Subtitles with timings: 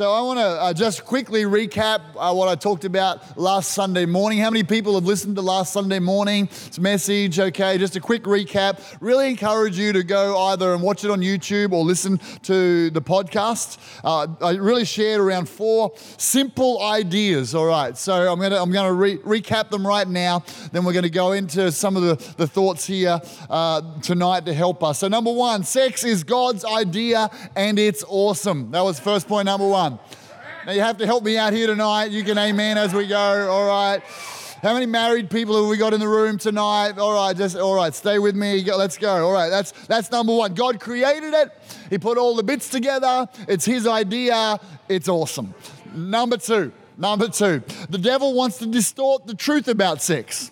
[0.00, 4.06] So, I want to uh, just quickly recap uh, what I talked about last Sunday
[4.06, 4.38] morning.
[4.38, 7.40] How many people have listened to last Sunday morning's message?
[7.40, 8.80] Okay, just a quick recap.
[9.00, 13.02] Really encourage you to go either and watch it on YouTube or listen to the
[13.02, 13.78] podcast.
[14.04, 17.56] Uh, I really shared around four simple ideas.
[17.56, 20.44] All right, so I'm going to I'm to re- recap them right now.
[20.70, 23.20] Then we're going to go into some of the, the thoughts here
[23.50, 25.00] uh, tonight to help us.
[25.00, 28.70] So, number one, sex is God's idea and it's awesome.
[28.70, 29.87] That was first point number one.
[30.66, 32.10] Now, you have to help me out here tonight.
[32.10, 33.50] You can amen as we go.
[33.50, 34.02] All right.
[34.62, 36.98] How many married people have we got in the room tonight?
[36.98, 37.94] All right, just all right.
[37.94, 38.64] Stay with me.
[38.64, 39.26] Let's go.
[39.26, 40.54] All right, that's that's number one.
[40.54, 41.52] God created it.
[41.90, 43.28] He put all the bits together.
[43.46, 44.58] It's His idea.
[44.88, 45.54] It's awesome.
[45.94, 46.72] Number two.
[46.96, 47.62] Number two.
[47.88, 50.50] The devil wants to distort the truth about sex.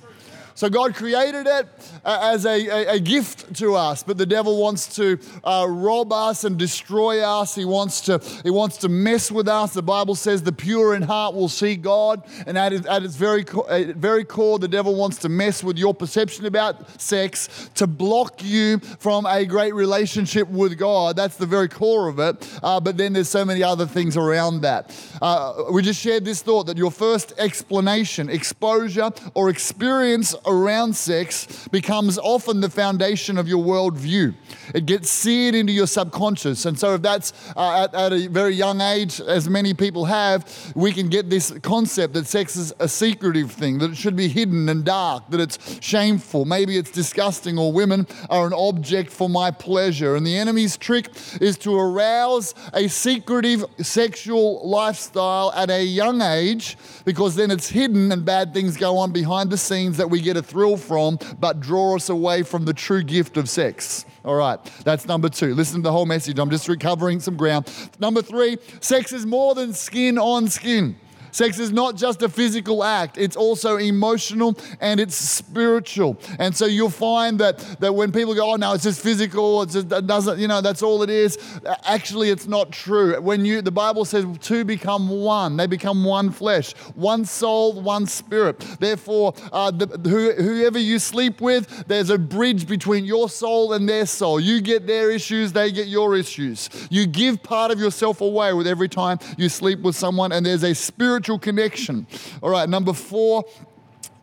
[0.56, 1.68] So God created it
[2.02, 6.14] uh, as a, a, a, gift to us, but the devil wants to uh, rob
[6.14, 7.54] us and destroy us.
[7.54, 9.74] He wants to he wants to mess with us.
[9.74, 13.16] The Bible says the pure in heart will see God, and at its, at its
[13.16, 17.86] very uh, very core, the devil wants to mess with your perception about sex to
[17.86, 21.16] block you from a great relationship with God.
[21.16, 22.58] That's the very core of it.
[22.62, 24.96] Uh, but then there's so many other things around that.
[25.20, 31.68] Uh, we just shared this thought that your first explanation, exposure, or experience around sex
[31.68, 34.34] becomes often the foundation of your worldview.
[34.74, 36.64] It gets seared into your subconscious.
[36.66, 40.72] And so, if that's uh, at, at, a very young age, as many people have,
[40.74, 44.28] we can get this concept that sex is a secretive thing, that it should be
[44.28, 49.28] hidden and dark, that it's shameful, maybe it's disgusting, or women are an object for
[49.28, 50.16] my pleasure.
[50.16, 51.08] And the enemy's trick
[51.40, 58.12] is to arouse a secretive sexual lifestyle at a young age because then it's hidden
[58.12, 61.60] and bad things go on behind the scenes that we get a thrill from, but
[61.60, 64.04] draw us away from the true gift of sex.
[64.24, 65.54] All right, that's number two.
[65.54, 66.38] Listen to the whole message.
[66.38, 67.70] I'm just recovering some ground.
[67.98, 70.96] Number three, sex is more than skin on skin.
[71.36, 76.18] Sex is not just a physical act, it's also emotional and it's spiritual.
[76.38, 79.68] And so you'll find that, that when people go, oh no, it's just physical, it
[79.68, 81.36] just it doesn't, you know, that's all it is.
[81.84, 83.20] Actually, it's not true.
[83.20, 88.06] When you the Bible says two become one, they become one flesh, one soul, one
[88.06, 88.58] spirit.
[88.80, 93.86] Therefore, uh, the, who, whoever you sleep with, there's a bridge between your soul and
[93.86, 94.40] their soul.
[94.40, 96.70] You get their issues, they get your issues.
[96.88, 100.64] You give part of yourself away with every time you sleep with someone, and there's
[100.64, 102.06] a spiritual spiritual connection.
[102.40, 103.44] All right, number four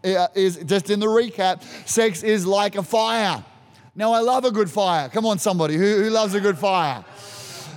[0.05, 3.43] uh, is just in the recap sex is like a fire.
[3.93, 5.09] Now, I love a good fire.
[5.09, 5.75] Come on, somebody.
[5.75, 7.03] Who, who loves a good fire?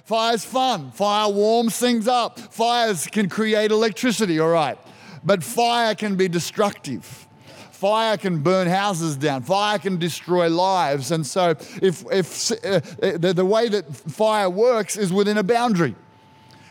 [0.05, 0.93] Fire's fun.
[0.93, 2.39] Fire warms things up.
[2.39, 4.79] Fires can create electricity, all right.
[5.25, 7.27] But fire can be destructive.
[7.73, 9.43] Fire can burn houses down.
[9.43, 11.11] Fire can destroy lives.
[11.11, 11.51] And so,
[11.83, 12.81] if, if uh,
[13.19, 15.97] the, the way that fire works is within a boundary.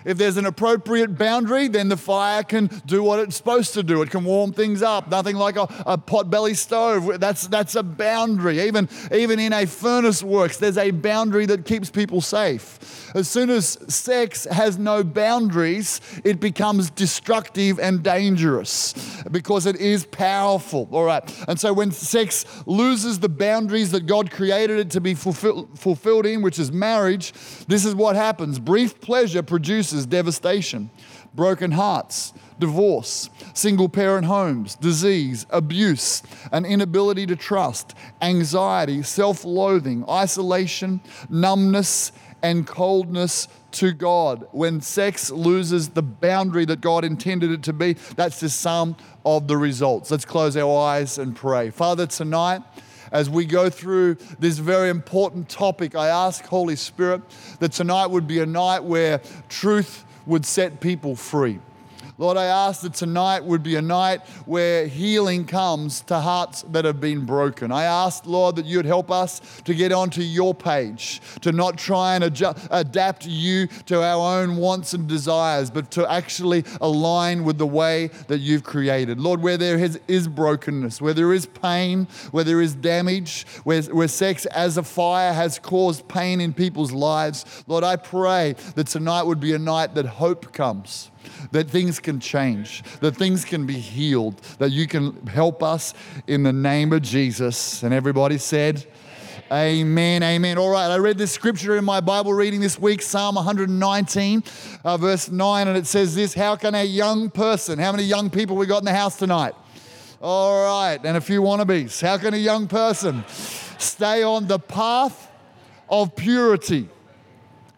[0.05, 4.01] If there's an appropriate boundary, then the fire can do what it's supposed to do.
[4.01, 5.09] It can warm things up.
[5.09, 7.19] Nothing like a, a potbelly stove.
[7.19, 8.61] That's, that's a boundary.
[8.61, 13.11] Even, even in a furnace works, there's a boundary that keeps people safe.
[13.15, 18.93] As soon as sex has no boundaries, it becomes destructive and dangerous
[19.31, 20.89] because it is powerful.
[20.91, 21.23] All right.
[21.47, 26.25] And so when sex loses the boundaries that God created it to be fulfill, fulfilled
[26.25, 27.31] in, which is marriage,
[27.67, 28.59] this is what happens.
[28.59, 30.89] Brief pleasure produces devastation,
[31.35, 40.03] broken hearts, divorce, single parent homes, disease, abuse, an inability to trust, anxiety, self loathing,
[40.09, 42.11] isolation, numbness,
[42.41, 44.47] and coldness to God.
[44.51, 48.95] When sex loses the boundary that God intended it to be, that's the sum
[49.25, 50.11] of the results.
[50.11, 51.69] Let's close our eyes and pray.
[51.69, 52.61] Father, tonight,
[53.15, 57.21] as we go through this very important topic, I ask, Holy Spirit,
[57.59, 61.59] that tonight would be a night where truth would set people free.
[62.17, 66.85] Lord, I ask that tonight would be a night where healing comes to hearts that
[66.85, 67.73] have been broken.
[67.73, 72.15] I ask, Lord, that you'd help us to get onto your page, to not try
[72.15, 77.57] and adjust, adapt you to our own wants and desires, but to actually align with
[77.57, 79.19] the way that you've created.
[79.19, 83.81] Lord, where there is, is brokenness, where there is pain, where there is damage, where,
[83.83, 88.87] where sex as a fire has caused pain in people's lives, Lord, I pray that
[88.87, 91.11] tonight would be a night that hope comes
[91.51, 95.93] that things can change, that things can be healed, that you can help us
[96.27, 97.83] in the name of Jesus.
[97.83, 98.85] And everybody said,
[99.51, 100.57] Amen, amen.
[100.57, 104.43] All right, I read this scripture in my Bible reading this week, Psalm 119,
[104.83, 108.31] uh, verse 9, and it says this How can a young person, how many young
[108.31, 109.53] people we got in the house tonight?
[110.19, 112.01] All right, and a few wannabes.
[112.01, 113.23] How can a young person
[113.77, 115.29] stay on the path
[115.89, 116.89] of purity?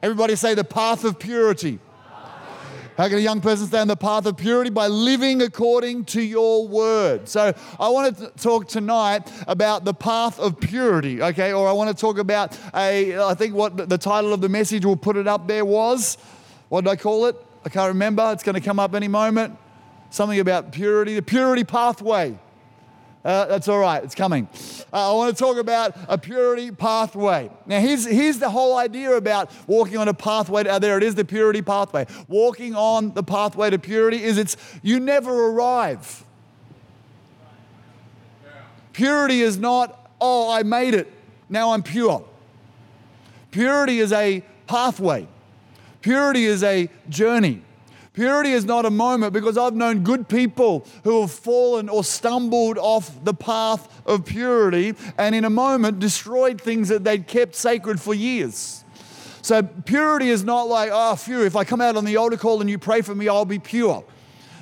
[0.01, 1.79] Everybody say the path of purity.
[2.97, 4.71] How can a young person stay on the path of purity?
[4.71, 7.29] By living according to your word.
[7.29, 11.53] So I want to talk tonight about the path of purity, okay?
[11.53, 14.83] Or I want to talk about a, I think what the title of the message,
[14.83, 16.17] we'll put it up there, was,
[16.69, 17.35] what did I call it?
[17.63, 18.31] I can't remember.
[18.33, 19.55] It's going to come up any moment.
[20.09, 22.39] Something about purity, the purity pathway.
[23.27, 24.47] Uh, that's all right, it's coming.
[24.93, 27.49] Uh, I want to talk about a purity pathway.
[27.65, 30.63] Now, here's, here's the whole idea about walking on a pathway.
[30.63, 32.07] To, uh, there it is, the purity pathway.
[32.29, 36.23] Walking on the pathway to purity is it's you never arrive.
[38.93, 41.11] Purity is not, oh, I made it,
[41.49, 42.23] now I'm pure.
[43.51, 45.27] Purity is a pathway,
[45.99, 47.61] purity is a journey.
[48.17, 52.79] Purity is not a moment because I've known good people who have fallen or stumbled
[52.79, 58.01] off the path of purity and in a moment destroyed things that they'd kept sacred
[58.01, 58.83] for years.
[59.43, 62.59] So purity is not like, oh, phew, if I come out on the altar call
[62.59, 64.03] and you pray for me, I'll be pure.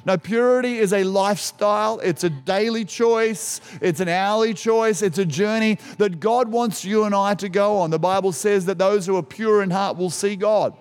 [0.03, 5.25] No, purity is a lifestyle, it's a daily choice, it's an hourly choice, it's a
[5.25, 7.89] journey that God wants you and I to go on.
[7.89, 10.75] The Bible says that those who are pure in heart will see God.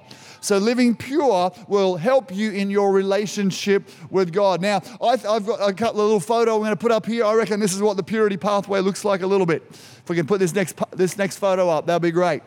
[0.44, 4.60] So living pure will help you in your relationship with God.
[4.60, 7.24] Now, I've got a couple of little photo I'm going to put up here.
[7.24, 9.62] I reckon this is what the purity pathway looks like a little bit.
[9.70, 12.42] If we can put this next, this next photo up, that'll be great.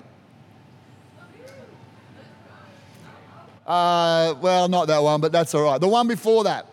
[3.66, 5.82] Uh, well, not that one, but that's all right.
[5.82, 6.68] The one before that.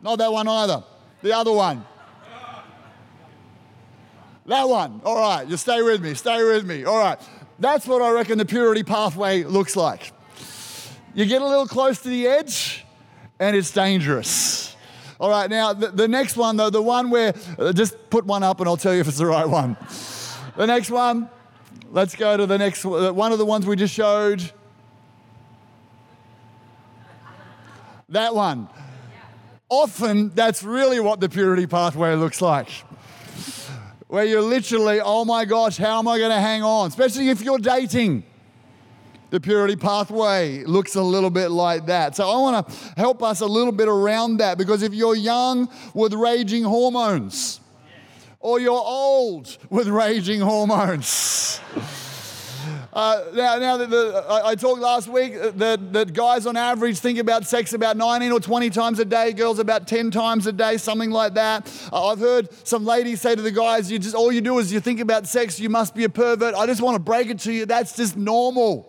[0.00, 0.84] Not that one either.
[1.22, 1.84] The other one.
[4.46, 5.00] That one.
[5.04, 6.14] All right, you stay with me.
[6.14, 6.84] Stay with me.
[6.84, 7.20] All right.
[7.64, 10.12] That's what I reckon the purity pathway looks like.
[11.14, 12.84] You get a little close to the edge,
[13.40, 14.76] and it's dangerous.
[15.18, 18.42] All right, now the, the next one, though, the one where, uh, just put one
[18.42, 19.78] up and I'll tell you if it's the right one.
[20.58, 21.30] The next one,
[21.90, 23.16] let's go to the next one.
[23.16, 24.42] One of the ones we just showed.
[28.10, 28.68] That one.
[29.70, 32.68] Often, that's really what the purity pathway looks like
[34.14, 36.86] where you're literally, oh my gosh, how am I going to hang on?
[36.86, 38.22] Especially if you're dating.
[39.30, 42.14] The purity pathway looks a little bit like that.
[42.14, 45.68] So I want to help us a little bit around that because if you're young
[45.94, 47.58] with raging hormones,
[48.38, 51.60] or you're old with raging hormones,
[52.94, 57.00] uh, now, now the, the, I, I, talked last week that, that guys on average
[57.00, 60.52] think about sex about 19 or 20 times a day, girls about 10 times a
[60.52, 61.66] day, something like that.
[61.92, 64.72] Uh, I've heard some ladies say to the guys, "You just all you do is
[64.72, 67.40] you think about sex, you must be a pervert." I just want to break it
[67.40, 68.88] to you, that's just normal.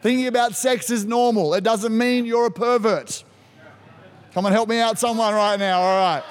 [0.00, 1.54] Thinking about sex is normal.
[1.54, 3.24] It doesn't mean you're a pervert.
[4.32, 5.80] Come and help me out, someone right now.
[5.80, 6.22] All right.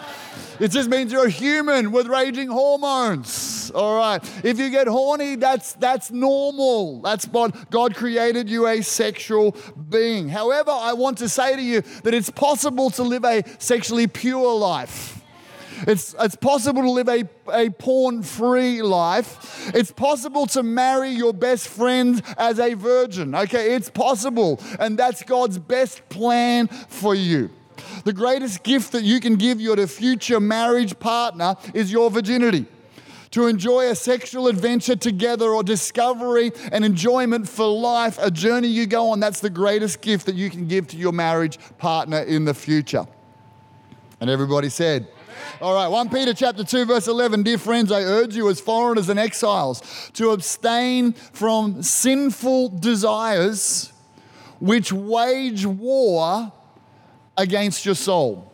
[0.60, 3.72] It just means you're a human with raging hormones.
[3.76, 4.24] All right.
[4.44, 7.02] If you get horny, that's that's normal.
[7.02, 9.56] That's what God created you a sexual
[9.90, 10.30] being.
[10.30, 14.56] However, I want to say to you that it's possible to live a sexually pure
[14.56, 15.18] life.
[15.86, 19.70] It's, it's possible to live a, a porn free life.
[19.76, 23.36] It's possible to marry your best friend as a virgin.
[23.36, 24.60] Okay, it's possible.
[24.80, 27.52] And that's God's best plan for you.
[28.04, 32.66] The greatest gift that you can give your future marriage partner is your virginity.
[33.32, 38.88] To enjoy a sexual adventure together or discovery and enjoyment for life, a journey you
[38.88, 42.46] go on, that's the greatest gift that you can give to your marriage partner in
[42.46, 43.06] the future.
[44.22, 45.08] And everybody said,
[45.62, 49.10] all right, 1 Peter chapter 2 verse 11, dear friends, I urge you as foreigners
[49.10, 49.82] and exiles
[50.14, 53.92] to abstain from sinful desires
[54.60, 56.52] which wage war
[57.38, 58.52] against your soul.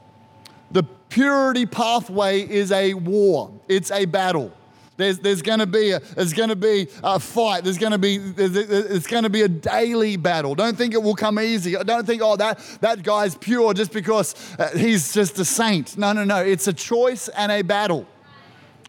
[0.71, 4.51] The purity pathway is a war, it's a battle.
[4.95, 7.63] There's, there's going to be a there's going to be a fight.
[7.63, 10.53] There's going to be it's going to be a daily battle.
[10.53, 11.73] Don't think it will come easy.
[11.73, 15.97] Don't think oh that that guy's pure just because uh, he's just a saint.
[15.97, 16.37] No no no.
[16.37, 18.05] It's a choice and a battle.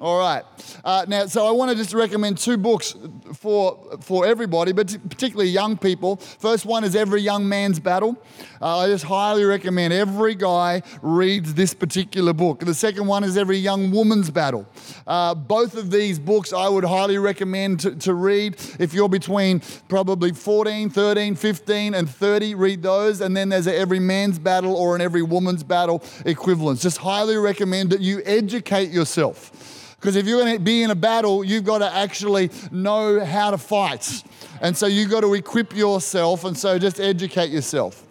[0.00, 0.42] All right.
[0.84, 2.96] Uh, now, so I want to just recommend two books
[3.34, 6.16] for, for everybody, but particularly young people.
[6.16, 8.20] First one is Every Young Man's Battle.
[8.60, 12.60] Uh, I just highly recommend every guy reads this particular book.
[12.60, 14.66] The second one is Every Young Woman's Battle.
[15.06, 18.56] Uh, both of these books I would highly recommend to, to read.
[18.80, 23.20] If you're between probably 14, 13, 15, and 30, read those.
[23.20, 26.80] And then there's an Every Man's Battle or an Every Woman's Battle equivalent.
[26.80, 29.70] Just highly recommend that you educate yourself.
[30.04, 33.50] Because if you're going to be in a battle, you've got to actually know how
[33.52, 34.22] to fight.
[34.60, 38.06] And so you've got to equip yourself, and so just educate yourself.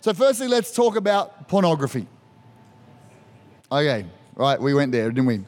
[0.00, 2.08] So, firstly, let's talk about pornography.
[3.70, 5.44] Okay, right, we went there, didn't we?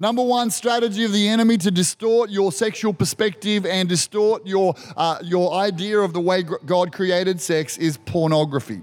[0.00, 5.18] Number one strategy of the enemy to distort your sexual perspective and distort your, uh,
[5.22, 8.80] your idea of the way God created sex is pornography.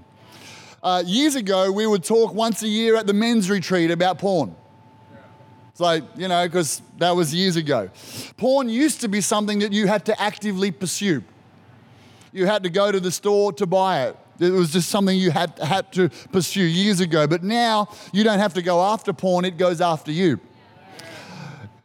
[0.83, 4.55] Uh, years ago, we would talk once a year at the men's retreat about porn.
[5.75, 7.89] It's like, you know, because that was years ago.
[8.37, 11.21] Porn used to be something that you had to actively pursue.
[12.31, 14.17] You had to go to the store to buy it.
[14.39, 17.27] It was just something you had, had to pursue years ago.
[17.27, 20.39] But now you don't have to go after porn, it goes after you.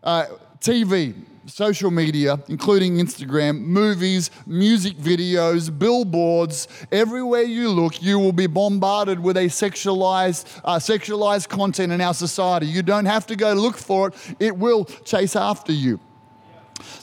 [0.04, 0.26] Uh,
[0.60, 1.12] TV,
[1.50, 9.20] social media, including Instagram, movies, music videos, billboards, everywhere you look, you will be bombarded
[9.20, 12.66] with a sexualized, uh, sexualized content in our society.
[12.66, 16.00] You don't have to go look for it, it will chase after you.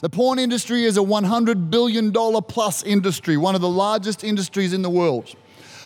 [0.00, 4.82] The porn industry is a $100 billion plus industry, one of the largest industries in
[4.82, 5.34] the world.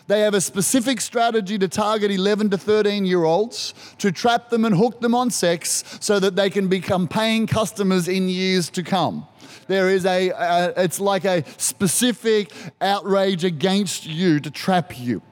[0.07, 4.65] They have a specific strategy to target 11 to 13 year olds to trap them
[4.65, 8.83] and hook them on sex so that they can become paying customers in years to
[8.83, 9.27] come.
[9.69, 15.23] There is a, a it's like a specific outrage against you to trap you.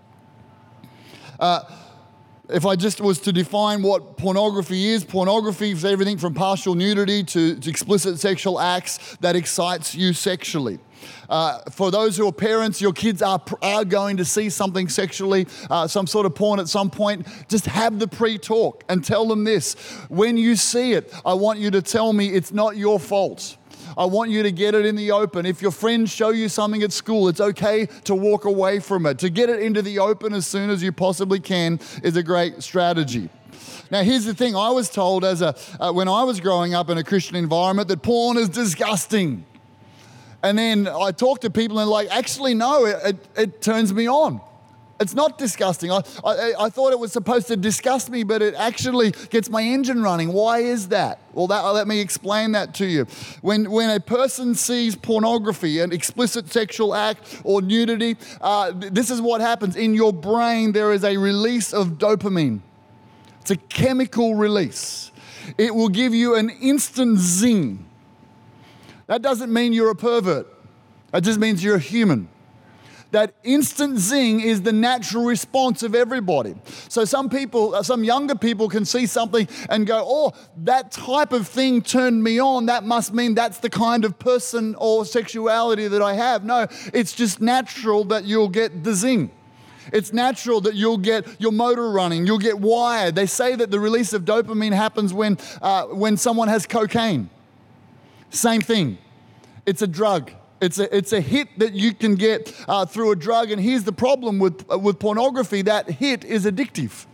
[1.39, 1.63] Uh,
[2.53, 7.23] if I just was to define what pornography is, pornography is everything from partial nudity
[7.25, 10.79] to, to explicit sexual acts that excites you sexually.
[11.29, 15.47] Uh, for those who are parents, your kids are, are going to see something sexually,
[15.71, 17.27] uh, some sort of porn at some point.
[17.49, 19.75] Just have the pre talk and tell them this.
[20.09, 23.57] When you see it, I want you to tell me it's not your fault.
[23.97, 25.47] I want you to get it in the open.
[25.47, 29.19] If your friends show you something at school, it's okay to walk away from it.
[29.19, 32.63] To get it into the open as soon as you possibly can is a great
[32.63, 33.29] strategy.
[33.91, 36.91] Now, here's the thing I was told as a, uh, when I was growing up
[36.91, 39.45] in a Christian environment that porn is disgusting.
[40.43, 44.09] And then I talk to people and like, actually, no, it, it, it turns me
[44.09, 44.41] on.
[45.01, 45.91] It's not disgusting.
[45.91, 49.63] I, I, I, thought it was supposed to disgust me, but it actually gets my
[49.63, 50.31] engine running.
[50.31, 51.21] Why is that?
[51.33, 53.07] Well, that, let me explain that to you.
[53.41, 59.23] When, when a person sees pornography, an explicit sexual act or nudity, uh, this is
[59.23, 59.75] what happens.
[59.75, 62.61] In your brain, there is a release of dopamine,
[63.41, 65.13] it's a chemical release.
[65.57, 67.87] It will give you an instant zing.
[69.07, 70.47] That doesn't mean you're a pervert,
[71.13, 72.29] that just means you're a human
[73.11, 76.55] that instant zing is the natural response of everybody.
[76.89, 80.33] So some people, uh, some younger people can see something and go, oh,
[80.65, 82.67] that type of thing turned me on.
[82.67, 86.45] That must mean that's the kind of person or sexuality that I have.
[86.45, 89.31] No, it's just natural that you'll get the zing.
[89.93, 93.15] It's natural that you'll get your motor running, you'll get wired.
[93.15, 97.31] They say that the release of dopamine happens when, uh, when someone has cocaine.
[98.31, 98.99] Same thing.
[99.67, 100.31] It's a drug.
[100.61, 103.51] It's a, it's a hit that you can get uh, through a drug.
[103.51, 107.07] And here's the problem with, uh, with pornography that hit is addictive.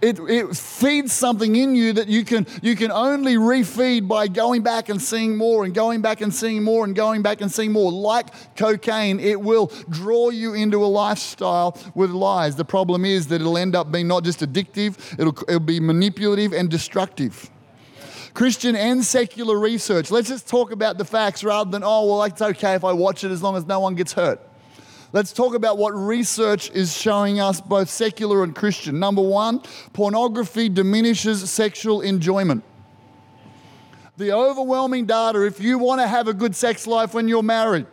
[0.00, 4.62] It, it feeds something in you that you can, you can only refeed by going
[4.62, 7.72] back and seeing more and going back and seeing more and going back and seeing
[7.72, 7.90] more.
[7.90, 12.54] Like cocaine, it will draw you into a lifestyle with lies.
[12.54, 16.52] The problem is that it'll end up being not just addictive, it'll, it'll be manipulative
[16.52, 17.50] and destructive.
[18.34, 20.10] Christian and secular research.
[20.10, 23.24] Let's just talk about the facts rather than, oh, well, it's okay if I watch
[23.24, 24.40] it as long as no one gets hurt.
[25.12, 29.00] Let's talk about what research is showing us, both secular and Christian.
[29.00, 29.62] Number one,
[29.94, 32.62] pornography diminishes sexual enjoyment.
[34.18, 37.86] The overwhelming data, if you want to have a good sex life when you're married,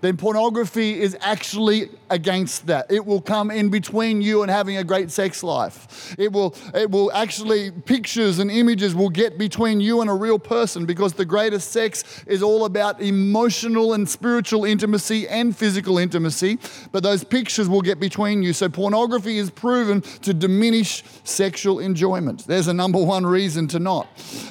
[0.00, 2.90] then pornography is actually against that.
[2.90, 6.14] It will come in between you and having a great sex life.
[6.18, 10.38] It will, it will actually, pictures and images will get between you and a real
[10.38, 16.58] person because the greatest sex is all about emotional and spiritual intimacy and physical intimacy.
[16.92, 18.52] But those pictures will get between you.
[18.52, 22.46] So pornography is proven to diminish sexual enjoyment.
[22.46, 24.08] There's a number one reason to not.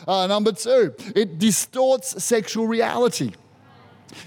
[0.07, 3.33] Uh, number two, it distorts sexual reality.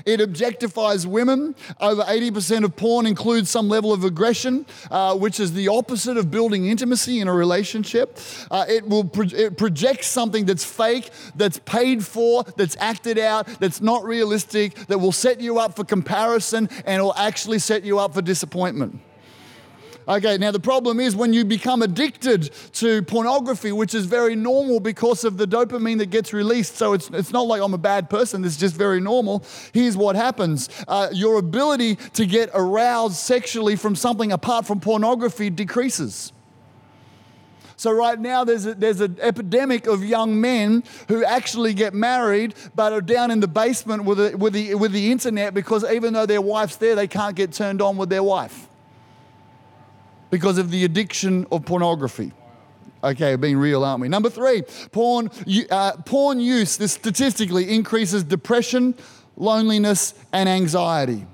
[0.06, 1.54] It objectifies women.
[1.80, 6.30] Over 80% of porn includes some level of aggression, uh, which is the opposite of
[6.30, 8.18] building intimacy in a relationship.
[8.50, 13.46] Uh, it will pro- it projects something that's fake, that's paid for, that's acted out,
[13.60, 17.98] that's not realistic, that will set you up for comparison and will actually set you
[17.98, 19.00] up for disappointment.
[20.08, 24.80] Okay, now the problem is when you become addicted to pornography, which is very normal
[24.80, 26.76] because of the dopamine that gets released.
[26.76, 29.44] So it's, it's not like I'm a bad person, it's just very normal.
[29.72, 35.50] Here's what happens uh, your ability to get aroused sexually from something apart from pornography
[35.50, 36.32] decreases.
[37.76, 42.54] So, right now, there's, a, there's an epidemic of young men who actually get married
[42.76, 46.12] but are down in the basement with the, with, the, with the internet because even
[46.12, 48.68] though their wife's there, they can't get turned on with their wife
[50.32, 52.32] because of the addiction of pornography.
[53.04, 54.08] Okay, being real, aren't we?
[54.08, 55.30] Number three, porn,
[55.70, 58.94] uh, porn use, this statistically increases depression,
[59.36, 61.26] loneliness, and anxiety.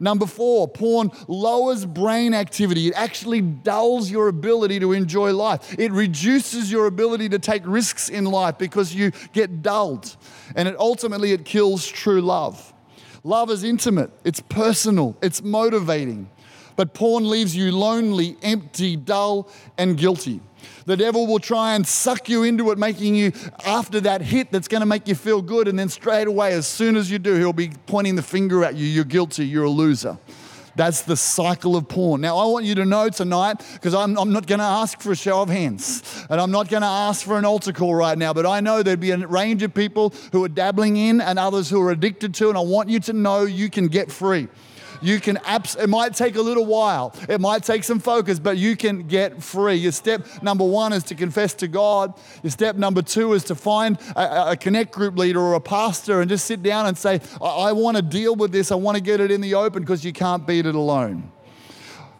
[0.00, 2.88] Number four, porn lowers brain activity.
[2.88, 5.78] It actually dulls your ability to enjoy life.
[5.78, 10.16] It reduces your ability to take risks in life because you get dulled.
[10.56, 12.72] And it ultimately it kills true love.
[13.22, 16.30] Love is intimate, it's personal, it's motivating.
[16.76, 20.40] But porn leaves you lonely, empty, dull, and guilty.
[20.86, 23.32] The devil will try and suck you into it, making you
[23.64, 25.68] after that hit that's going to make you feel good.
[25.68, 28.74] And then straight away, as soon as you do, he'll be pointing the finger at
[28.74, 28.86] you.
[28.86, 29.46] You're guilty.
[29.46, 30.18] You're a loser.
[30.76, 32.20] That's the cycle of porn.
[32.20, 35.12] Now, I want you to know tonight, because I'm, I'm, not going to ask for
[35.12, 38.16] a show of hands, and I'm not going to ask for an altar call right
[38.16, 41.38] now, but I know there'd be a range of people who are dabbling in and
[41.38, 44.48] others who are addicted to, and I want you to know you can get free.
[45.02, 48.56] You can, abs- it might take a little while, it might take some focus, but
[48.56, 49.74] you can get free.
[49.74, 52.14] Your step number one is to confess to God.
[52.42, 56.20] Your step number two is to find a, a connect group leader or a pastor
[56.20, 58.96] and just sit down and say, I, I want to deal with this, I want
[58.96, 61.30] to get it in the open because you can't beat it alone.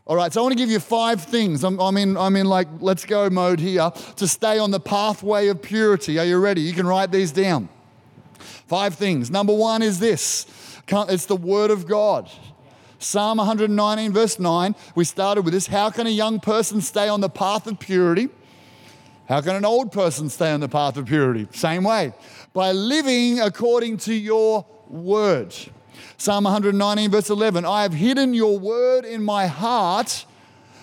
[0.06, 1.62] All right, so I want to give you five things.
[1.62, 5.48] I'm, I'm, in, I'm in like let's go mode here to stay on the pathway
[5.48, 6.18] of purity.
[6.18, 6.62] Are you ready?
[6.62, 7.68] You can write these down.
[8.40, 9.30] Five things.
[9.30, 10.46] Number one is this
[10.92, 12.28] it's the Word of God.
[13.00, 17.22] Psalm 119, verse 9, we started with this How can a young person stay on
[17.22, 18.28] the path of purity?
[19.26, 21.48] How can an old person stay on the path of purity?
[21.52, 22.12] Same way.
[22.52, 25.54] By living according to your word.
[26.18, 30.26] Psalm 119, verse 11 I have hidden your word in my heart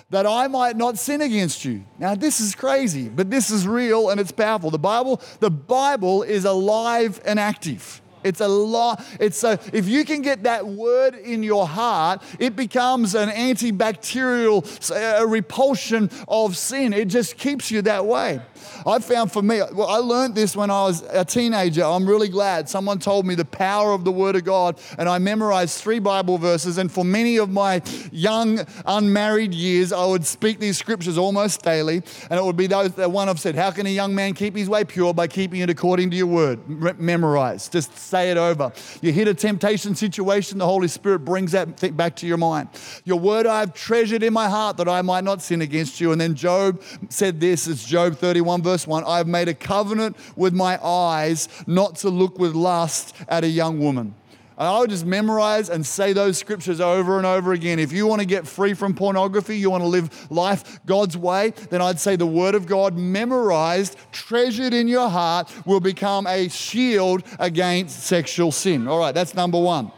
[0.10, 1.84] that I might not sin against you.
[2.00, 4.72] Now this is crazy, but this is real and it's powerful.
[4.72, 8.02] The Bible, the Bible is alive and active.
[8.28, 9.04] It's a lot.
[9.20, 14.58] It's a, if you can get that word in your heart, it becomes an antibacterial
[14.92, 16.94] a repulsion of sin.
[16.94, 18.42] It just keeps you that way.
[18.86, 21.84] I found for me, well, I learned this when I was a teenager.
[21.84, 25.18] I'm really glad someone told me the power of the Word of God, and I
[25.20, 26.78] memorized three Bible verses.
[26.78, 27.82] And for many of my
[28.12, 32.94] young, unmarried years, I would speak these scriptures almost daily, and it would be those
[32.94, 35.62] that one I've said, How can a young man keep his way pure by keeping
[35.62, 36.60] it according to your Word?
[36.68, 38.72] Re- memorize, just say it over.
[39.02, 42.70] You hit a temptation situation, the Holy Spirit brings that back to your mind.
[43.06, 46.12] Your Word I have treasured in my heart that I might not sin against you.
[46.12, 50.18] And then Job said this, it's Job 31, verse 1 I have made a covenant
[50.36, 54.16] with my eyes not to look with lust at a young woman.
[54.58, 57.78] And I would just memorize and say those scriptures over and over again.
[57.78, 61.52] If you want to get free from pornography, you want to live life God's way,
[61.70, 66.50] then I'd say the Word of God, memorized, treasured in your heart, will become a
[66.50, 68.88] shield against sexual sin.
[68.88, 69.92] All right, that's number one.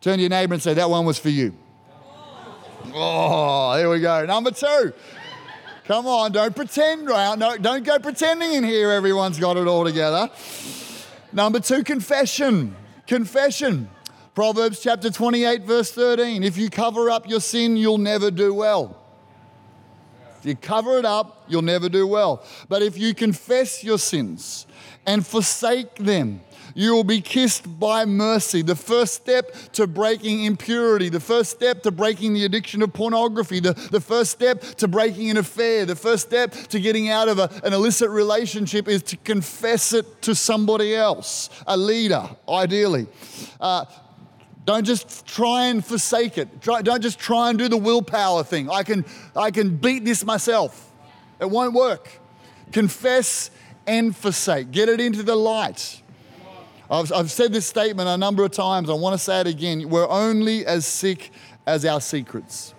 [0.00, 1.52] Turn to your neighbor and say, That one was for you.
[2.94, 4.24] Oh, here we go.
[4.26, 4.92] Number two.
[5.86, 7.08] Come on, don't pretend.
[7.08, 7.36] right.
[7.36, 10.30] No, don't go pretending in here everyone's got it all together.
[11.32, 12.76] Number two, confession.
[13.06, 13.90] Confession.
[14.34, 16.42] Proverbs chapter 28, verse 13.
[16.42, 19.00] If you cover up your sin, you'll never do well.
[20.40, 22.44] If you cover it up, you'll never do well.
[22.68, 24.66] But if you confess your sins
[25.06, 26.40] and forsake them,
[26.74, 28.62] you will be kissed by mercy.
[28.62, 33.60] The first step to breaking impurity, the first step to breaking the addiction of pornography,
[33.60, 37.38] the, the first step to breaking an affair, the first step to getting out of
[37.38, 43.06] a, an illicit relationship is to confess it to somebody else, a leader, ideally.
[43.60, 43.84] Uh,
[44.64, 46.62] don't just try and forsake it.
[46.62, 48.70] Try, don't just try and do the willpower thing.
[48.70, 49.04] I can,
[49.36, 50.90] I can beat this myself.
[51.40, 52.20] It won't work.
[52.72, 53.50] Confess
[53.86, 54.70] and forsake.
[54.70, 56.00] Get it into the light.
[56.90, 58.88] I've, I've said this statement a number of times.
[58.88, 59.88] I want to say it again.
[59.88, 61.30] We're only as sick
[61.66, 62.74] as our secrets.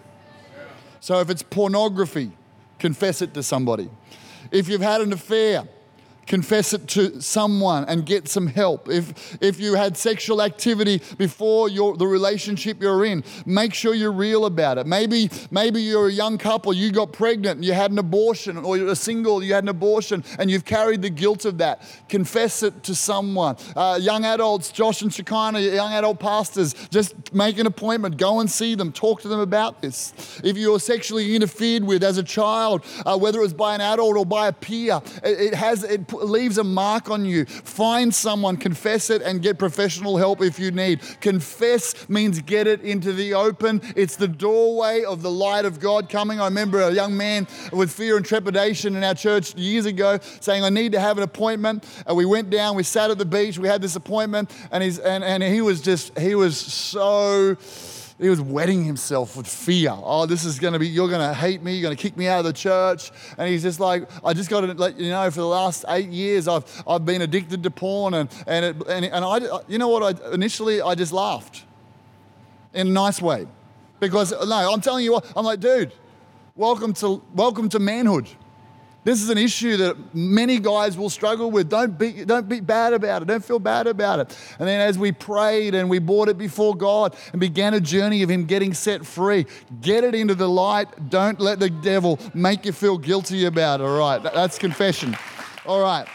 [1.00, 2.32] So if it's pornography,
[2.80, 3.90] confess it to somebody.
[4.52, 5.68] If you've had an affair,
[6.26, 8.90] confess it to someone and get some help.
[8.90, 14.12] If, if you had sexual activity before your, the relationship you're in, make sure you're
[14.12, 14.88] real about it.
[14.88, 18.78] Maybe, maybe you're a young couple, you got pregnant and you had an abortion, or
[18.78, 21.82] you're a single, you had an abortion, and you've carried the guilt of that.
[22.10, 23.56] Confess it to someone.
[23.76, 28.50] Uh, young adults, Josh and Shekinah, young adult pastors, just make an appointment, go and
[28.50, 30.14] see them, talk to them about this.
[30.44, 33.82] If you were sexually interfered with as a child, uh, whether it was by an
[33.82, 37.46] adult or by a peer, it, it has it leaves a mark on you.
[37.46, 41.02] Find someone, confess it, and get professional help if you need.
[41.22, 43.82] Confess means get it into the open.
[43.96, 46.40] It's the doorway of the light of God coming.
[46.40, 50.64] I remember a young man with fear and trepidation in our church years ago saying,
[50.64, 51.86] I need to have an appointment.
[52.06, 55.00] And we went down, we sat at the beach, we had this appointment, and, he's,
[55.00, 57.58] and, and he was just, he was so
[58.20, 59.92] he was wetting himself with fear.
[59.92, 62.16] Oh, this is going to be, you're going to hate me, you're going to kick
[62.16, 63.12] me out of the church.
[63.38, 66.10] And he's just like, I just got to let you know, for the last eight
[66.10, 68.14] years, I've, I've been addicted to porn.
[68.14, 71.66] And, and, it, and, and I, you know what, I, initially I just laughed
[72.74, 73.48] in a nice way.
[74.00, 75.92] Because, no, I'm telling you what, I'm like, dude,
[76.56, 78.30] welcome to, welcome to manhood.
[79.06, 81.70] This is an issue that many guys will struggle with.
[81.70, 83.26] Don't be, don't be bad about it.
[83.26, 84.38] Don't feel bad about it.
[84.58, 88.24] And then as we prayed and we brought it before God and began a journey
[88.24, 89.46] of Him getting set free,
[89.80, 91.12] get it into the light.
[91.12, 93.84] Don't let the devil make you feel guilty about it.
[93.84, 95.16] All right, that's confession.
[95.68, 96.08] All right,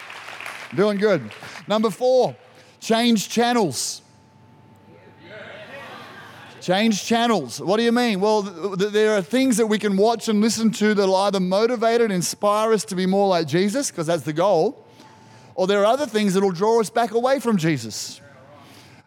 [0.74, 1.30] doing good.
[1.68, 2.34] Number four,
[2.80, 4.02] change channels.
[6.60, 7.60] Change channels.
[7.60, 8.20] What do you mean?
[8.20, 8.42] Well,
[8.76, 12.00] th- there are things that we can watch and listen to that will either motivate
[12.02, 14.86] and inspire us to be more like Jesus, because that's the goal,
[15.54, 18.20] or there are other things that will draw us back away from Jesus.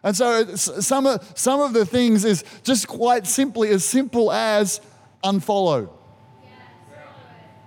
[0.02, 4.80] And so some of, some of the things is just quite simply as simple as
[5.22, 5.88] unfollow.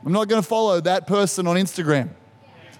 [0.05, 2.09] I'm not going to follow that person on Instagram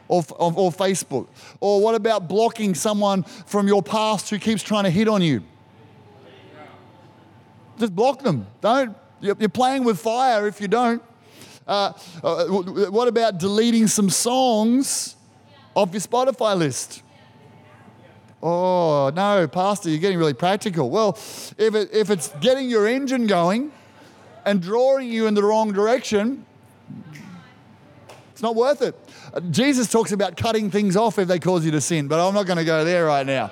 [0.08, 1.28] or, or, or Facebook.
[1.60, 5.44] Or what about blocking someone from your past who keeps trying to hit on you?
[7.78, 8.48] Just block them.
[8.62, 8.96] Don't.
[9.20, 11.02] You're playing with fire if you don't.
[11.68, 11.92] Uh,
[12.24, 15.16] uh, what about deleting some songs
[15.76, 17.04] off your Spotify list?
[18.42, 20.90] Oh, no, Pastor, you're getting really practical.
[20.90, 21.10] Well,
[21.58, 23.72] if, it, if it's getting your engine going
[24.46, 26.46] and drawing you in the wrong direction,
[28.32, 28.96] it's not worth it.
[29.34, 32.36] Uh, Jesus talks about cutting things off if they cause you to sin, but I'm
[32.36, 33.52] not going to go there right now.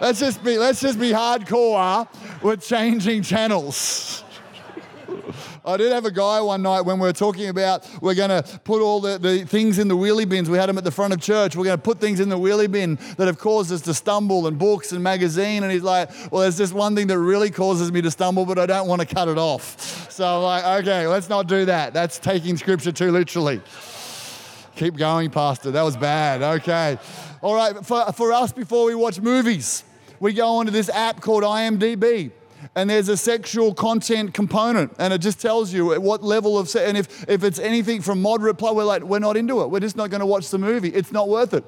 [0.00, 2.06] Let's just be, let's just be hardcore
[2.42, 4.24] with changing channels.
[5.64, 8.60] I did have a guy one night when we were talking about we're going to
[8.62, 10.48] put all the, the things in the wheelie bins.
[10.48, 11.56] We had them at the front of church.
[11.56, 14.46] We're going to put things in the wheelie bin that have caused us to stumble,
[14.46, 15.64] and books and magazine.
[15.64, 18.60] And he's like, Well, there's just one thing that really causes me to stumble, but
[18.60, 20.08] I don't want to cut it off.
[20.10, 21.92] So I'm like, Okay, let's not do that.
[21.92, 23.60] That's taking scripture too literally.
[24.76, 25.72] Keep going, Pastor.
[25.72, 26.42] That was bad.
[26.60, 26.98] Okay.
[27.42, 29.84] All right, for, for us, before we watch movies,
[30.20, 32.30] we go onto this app called IMDb
[32.74, 36.74] and there's a sexual content component and it just tells you at what level of
[36.76, 39.70] and if, if it's anything from moderate play we're like we're not into it.
[39.70, 40.88] We're just not going to watch the movie.
[40.88, 41.64] It's not worth it.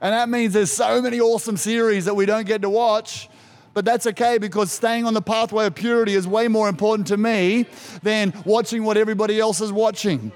[0.00, 3.28] And that means there's so many awesome series that we don't get to watch
[3.76, 7.18] but that's okay because staying on the pathway of purity is way more important to
[7.18, 7.66] me
[8.02, 10.32] than watching what everybody else is watching.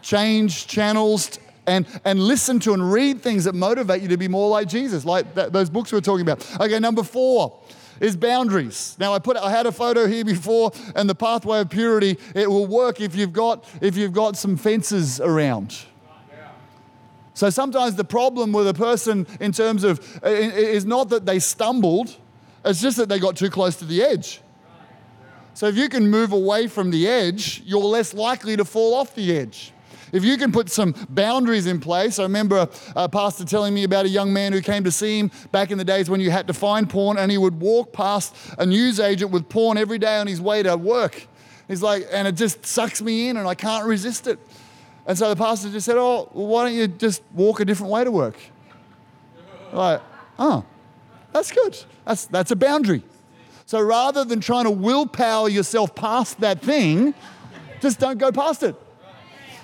[0.00, 4.48] Change channels and, and listen to and read things that motivate you to be more
[4.48, 6.44] like Jesus, like those books we are talking about.
[6.60, 7.60] Okay, number four
[8.00, 8.96] is boundaries.
[8.98, 12.50] Now I put I had a photo here before, and the pathway of purity it
[12.50, 15.76] will work if you've got if you've got some fences around.
[17.34, 22.16] So sometimes the problem with a person in terms of is not that they stumbled,
[22.64, 24.40] it's just that they got too close to the edge.
[25.54, 29.14] So if you can move away from the edge, you're less likely to fall off
[29.14, 29.72] the edge.
[30.12, 33.84] If you can put some boundaries in place, I remember a, a, pastor telling me
[33.84, 36.30] about a young man who came to see him back in the days when you
[36.30, 40.18] had to find porn, and he would walk past a newsagent with porn every day
[40.18, 41.26] on his way to work.
[41.66, 44.38] He's like, and it just sucks me in, and I can't resist it.
[45.06, 47.92] And so the pastor just said, Oh, well, why don't you just walk a different
[47.92, 48.38] way to work?
[49.72, 50.00] Like,
[50.38, 50.64] oh,
[51.32, 51.78] that's good.
[52.04, 53.02] That's, that's a boundary.
[53.66, 57.14] So rather than trying to willpower yourself past that thing,
[57.80, 58.74] just don't go past it.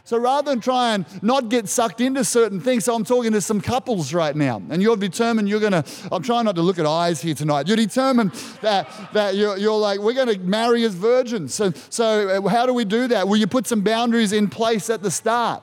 [0.07, 3.41] So rather than try and not get sucked into certain things, so I'm talking to
[3.41, 6.79] some couples right now, and you're determined you're going to, I'm trying not to look
[6.79, 7.67] at eyes here tonight.
[7.67, 11.55] You're determined that, that you're, you're like, we're going to marry as virgins.
[11.55, 13.27] So, so uh, how do we do that?
[13.27, 15.63] Well, you put some boundaries in place at the start.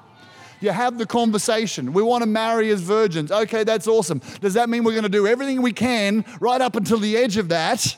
[0.60, 1.94] You have the conversation.
[1.94, 3.32] We want to marry as virgins.
[3.32, 4.22] Okay, that's awesome.
[4.42, 7.38] Does that mean we're going to do everything we can right up until the edge
[7.38, 7.96] of that?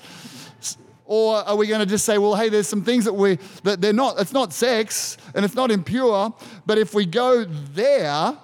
[1.05, 3.81] Or are we going to just say, well, hey, there's some things that we, that
[3.81, 6.33] they're not, it's not sex and it's not impure,
[6.65, 8.37] but if we go there,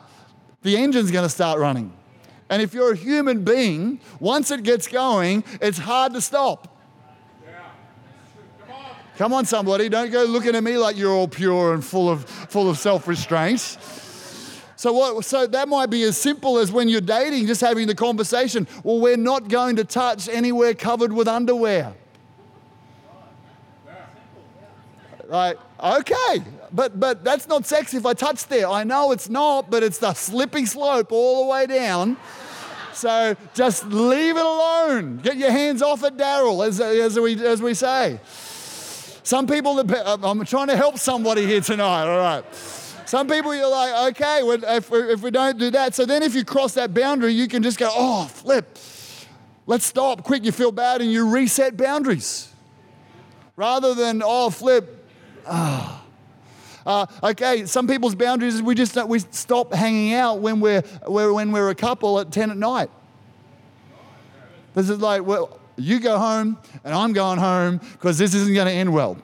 [0.61, 1.93] the engine's going to start running.
[2.49, 6.75] And if you're a human being, once it gets going, it's hard to stop.
[9.17, 9.89] Come on, somebody.
[9.89, 13.05] Don't go looking at me like you're all pure and full of, full of self
[13.05, 13.59] restraint.
[14.77, 17.95] So, what, so that might be as simple as when you're dating, just having the
[17.95, 18.65] conversation.
[18.81, 21.93] Well, we're not going to touch anywhere covered with underwear.
[25.29, 28.67] Like, okay, but but that's not sexy if I touch there.
[28.67, 32.17] I know it's not, but it's the slipping slope all the way down.
[32.93, 35.17] So just leave it alone.
[35.17, 38.19] Get your hands off it, Daryl, as, as, we, as we say.
[39.23, 42.43] Some people, I'm trying to help somebody here tonight, all right.
[43.05, 44.41] Some people, you're like, okay,
[44.75, 45.95] if, if we don't do that.
[45.95, 48.77] So then if you cross that boundary, you can just go, oh, flip.
[49.65, 50.23] Let's stop.
[50.23, 52.51] Quick, you feel bad and you reset boundaries.
[53.55, 54.98] Rather than, oh, flip.
[55.49, 56.05] Ah.
[56.85, 61.51] Uh, okay, some people's boundaries is we just we stop hanging out when we're, when
[61.51, 62.89] we're a couple at 10 at night.
[64.73, 68.67] This is like, well, you go home and I'm going home because this isn't going
[68.67, 69.17] to end well.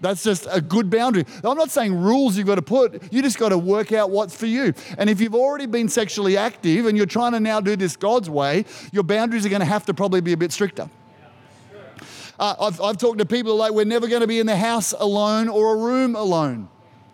[0.00, 1.26] That's just a good boundary.
[1.44, 4.34] I'm not saying rules you've got to put, you just got to work out what's
[4.34, 4.72] for you.
[4.96, 8.30] And if you've already been sexually active and you're trying to now do this God's
[8.30, 10.88] way, your boundaries are going to have to probably be a bit stricter.
[12.40, 14.92] Uh, I've, I've talked to people like, we're never going to be in the house
[14.98, 16.68] alone or a room alone.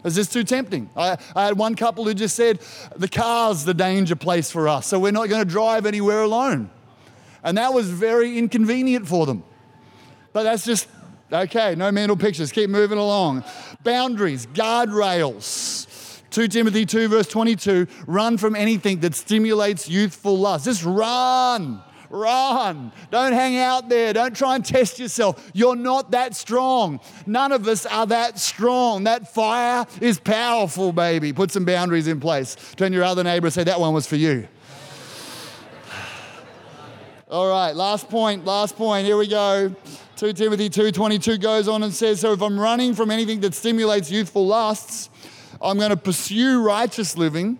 [0.04, 0.88] It's just too tempting.
[0.96, 2.60] I, I had one couple who just said,
[2.96, 6.70] the car's the danger place for us, so we're not going to drive anywhere alone.
[7.42, 9.42] And that was very inconvenient for them.
[10.32, 10.88] But that's just
[11.32, 12.52] Okay, no mental pictures.
[12.52, 13.42] Keep moving along.
[13.82, 16.22] Boundaries, guardrails.
[16.30, 20.66] 2 Timothy 2, verse 22 run from anything that stimulates youthful lust.
[20.66, 21.82] Just run.
[22.10, 22.92] Run.
[23.10, 24.12] Don't hang out there.
[24.12, 25.50] Don't try and test yourself.
[25.54, 27.00] You're not that strong.
[27.26, 29.04] None of us are that strong.
[29.04, 31.32] That fire is powerful, baby.
[31.32, 32.56] Put some boundaries in place.
[32.76, 34.48] Turn your other neighbor and say, That one was for you.
[37.28, 39.04] All right, last point, last point.
[39.04, 39.74] Here we go.
[40.16, 44.12] 2 Timothy 2:22 goes on and says, "So if I'm running from anything that stimulates
[44.12, 45.10] youthful lusts,
[45.60, 47.58] I'm going to pursue righteous living,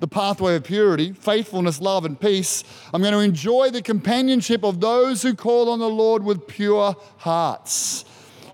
[0.00, 2.64] the pathway of purity, faithfulness, love and peace.
[2.94, 6.96] I'm going to enjoy the companionship of those who call on the Lord with pure
[7.18, 8.05] hearts."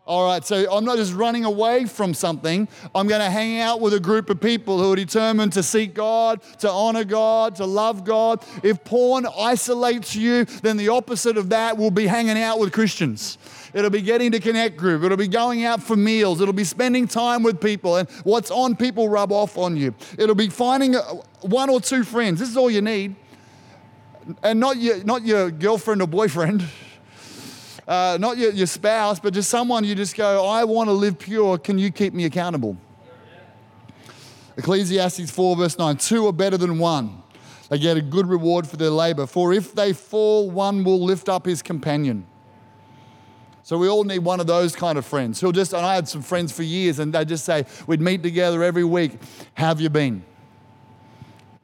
[0.04, 2.66] All right, so I'm not just running away from something.
[2.92, 5.94] I'm going to hang out with a group of people who are determined to seek
[5.94, 8.44] God, to honor God, to love God.
[8.64, 13.38] If porn isolates you, then the opposite of that will be hanging out with Christians.
[13.74, 15.04] It'll be getting to connect group.
[15.04, 16.40] It'll be going out for meals.
[16.40, 19.94] It'll be spending time with people, and what's on people rub off on you.
[20.18, 22.40] It'll be finding uh, one or two friends.
[22.40, 23.14] This is all you need,
[24.42, 26.64] and not your, not your girlfriend or boyfriend.
[27.92, 31.18] uh, not your, your spouse, but just someone you just go, I want to live
[31.18, 31.58] pure.
[31.58, 32.78] Can you keep me accountable?
[34.56, 37.22] Ecclesiastes 4, verse 9 Two are better than one.
[37.68, 39.26] They get a good reward for their labor.
[39.26, 42.26] For if they fall, one will lift up his companion.
[43.62, 46.08] So we all need one of those kind of friends who'll just, and I had
[46.08, 49.18] some friends for years, and they just say, we'd meet together every week.
[49.52, 50.24] How have you been?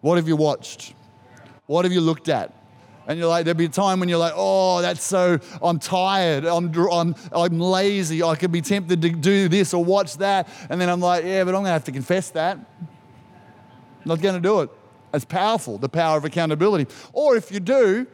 [0.03, 0.93] What have you watched?
[1.65, 2.53] What have you looked at?
[3.09, 6.45] And you're like, there'll be a time when you're like, oh, that's so, I'm tired,
[6.45, 10.47] I'm, I'm, I'm lazy, I could be tempted to do this or watch that.
[10.69, 12.59] And then I'm like, yeah, but I'm gonna have to confess that.
[12.59, 12.89] I'm
[14.05, 14.71] not gonna do it.
[15.15, 16.93] It's powerful, the power of accountability.
[17.15, 18.07] Or if you do,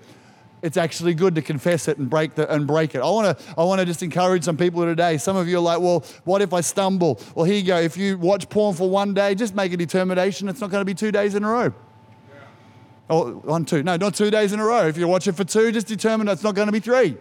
[0.62, 3.00] it's actually good to confess it and break, the, and break it.
[3.00, 5.18] I wanna, I wanna just encourage some people today.
[5.18, 7.20] Some of you are like, well, what if I stumble?
[7.34, 7.80] Well, here you go.
[7.80, 10.94] If you watch porn for one day, just make a determination it's not gonna be
[10.94, 11.74] two days in a row.
[13.08, 13.82] Or oh, one, two.
[13.82, 14.86] No, not two days in a row.
[14.86, 17.16] If you watch it for two, just determine it's not going to be three.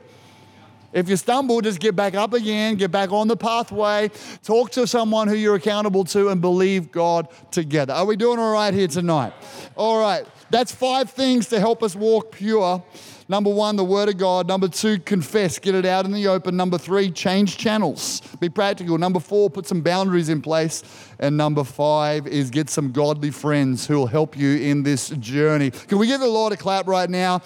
[0.93, 4.12] If you stumble, just get back up again, get back on the pathway,
[4.43, 7.93] talk to someone who you're accountable to, and believe God together.
[7.93, 9.34] Are we doing all right here tonight?
[9.76, 10.24] All right.
[10.52, 12.84] That's five things to help us walk pure.
[13.30, 14.48] Number one, the Word of God.
[14.48, 16.58] Number two, confess, get it out in the open.
[16.58, 18.98] Number three, change channels, be practical.
[18.98, 20.84] Number four, put some boundaries in place.
[21.20, 25.72] And number five is get some godly friends who will help you in this journey.
[25.72, 27.42] Can we give the Lord a clap right now?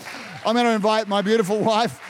[0.46, 2.02] I'm going to invite my beautiful wife.